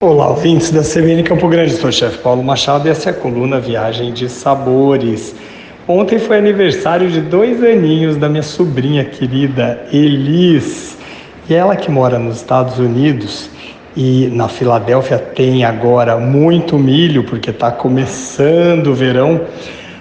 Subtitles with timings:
[0.00, 3.16] Olá, ouvintes da CBN Campo Grande, sou o chefe Paulo Machado e essa é a
[3.16, 5.34] coluna Viagem de Sabores.
[5.88, 10.96] Ontem foi aniversário de dois aninhos da minha sobrinha querida Elis,
[11.50, 13.50] e ela que mora nos Estados Unidos
[13.96, 19.40] e na Filadélfia tem agora muito milho porque está começando o verão.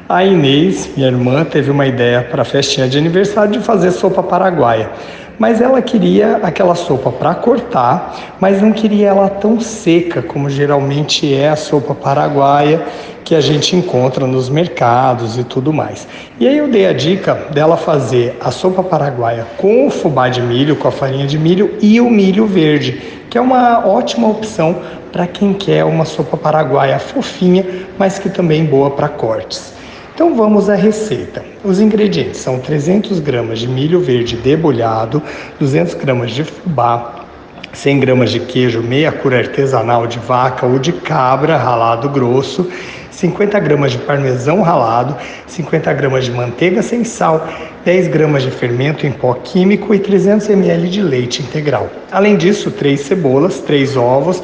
[0.07, 4.21] A Inês, minha irmã, teve uma ideia para a festinha de aniversário de fazer sopa
[4.21, 4.91] paraguaia
[5.39, 11.33] mas ela queria aquela sopa para cortar, mas não queria ela tão seca como geralmente
[11.33, 12.83] é a sopa paraguaia
[13.23, 16.07] que a gente encontra nos mercados e tudo mais.
[16.39, 20.41] E aí eu dei a dica dela fazer a sopa paraguaia com o fubá de
[20.41, 24.77] milho, com a farinha de milho e o milho verde, que é uma ótima opção
[25.11, 27.65] para quem quer uma sopa paraguaia fofinha,
[27.97, 29.76] mas que também boa para cortes.
[30.17, 31.45] Então vamos à receita.
[31.63, 35.21] Os ingredientes são 300 gramas de milho verde debulhado,
[35.59, 37.23] 200 gramas de fubá,
[37.71, 42.67] 100 gramas de queijo meia cura artesanal de vaca ou de cabra ralado grosso,
[43.11, 45.15] 50 gramas de parmesão ralado,
[45.45, 47.47] 50 gramas de manteiga sem sal,
[47.85, 51.91] 10 gramas de fermento em pó químico e 300 ml de leite integral.
[52.11, 54.41] Além disso, 3 cebolas, 3 ovos,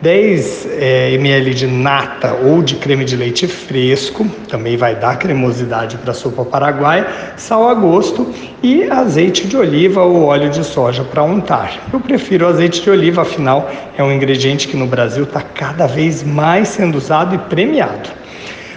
[0.00, 5.96] 10 é, ml de nata ou de creme de leite fresco, também vai dar cremosidade
[5.96, 7.06] para a sopa paraguaia,
[7.36, 11.78] sal a gosto e azeite de oliva ou óleo de soja para untar.
[11.92, 16.22] Eu prefiro azeite de oliva, afinal é um ingrediente que no Brasil está cada vez
[16.22, 18.23] mais sendo usado e premiado.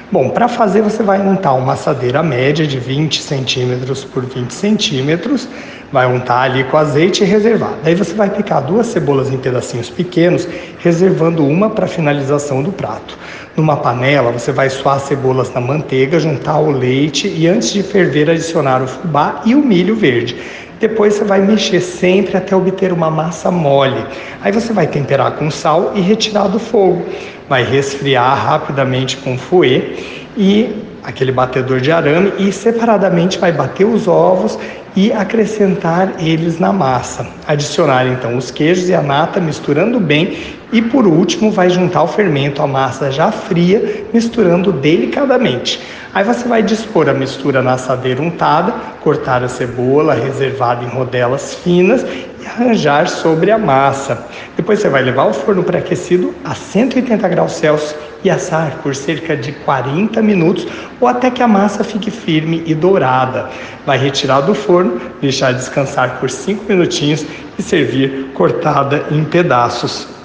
[0.09, 5.49] Bom, para fazer você vai untar uma assadeira média de 20 centímetros por 20 centímetros,
[5.91, 7.73] vai untar ali com azeite e reservar.
[7.83, 10.47] Daí você vai picar duas cebolas em pedacinhos pequenos,
[10.79, 13.17] reservando uma para finalização do prato.
[13.57, 17.83] Numa panela, você vai suar as cebolas na manteiga, juntar o leite e antes de
[17.83, 20.37] ferver adicionar o fubá e o milho verde.
[20.79, 24.05] Depois você vai mexer sempre até obter uma massa mole.
[24.41, 27.03] Aí você vai temperar com sal e retirar do fogo.
[27.49, 34.07] Vai resfriar rapidamente com fouet e aquele batedor de arame e separadamente vai bater os
[34.07, 34.59] ovos
[34.95, 37.25] e acrescentar eles na massa.
[37.47, 40.37] Adicionar então os queijos e a nata misturando bem
[40.71, 45.79] e por último vai juntar o fermento, a massa já fria, misturando delicadamente.
[46.13, 51.55] Aí você vai dispor a mistura na assadeira untada, cortar a cebola reservada em rodelas
[51.55, 54.25] finas e arranjar sobre a massa.
[54.55, 59.37] Depois você vai levar ao forno pré-aquecido a 180 graus Celsius e assar por cerca
[59.37, 60.67] de 40 minutos
[60.99, 63.49] ou até que a massa fique firme e dourada.
[63.85, 67.25] Vai retirar do forno, deixar descansar por 5 minutinhos
[67.57, 70.16] e servir cortada em pedaços.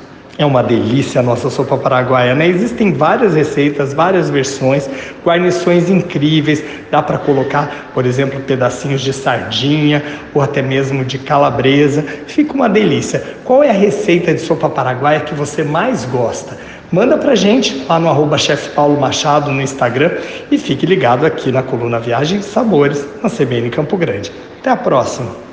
[0.42, 2.48] É uma delícia a nossa sopa paraguaia, né?
[2.48, 4.90] Existem várias receitas, várias versões,
[5.24, 6.64] guarnições incríveis.
[6.90, 10.02] Dá para colocar, por exemplo, pedacinhos de sardinha
[10.34, 12.02] ou até mesmo de calabresa.
[12.26, 13.22] Fica uma delícia.
[13.44, 16.58] Qual é a receita de sopa paraguaia que você mais gosta?
[16.90, 18.36] Manda pra gente lá no arroba
[19.00, 20.10] Machado no Instagram
[20.50, 24.32] e fique ligado aqui na coluna Viagens Sabores na CBN Campo Grande.
[24.58, 25.51] Até a próxima!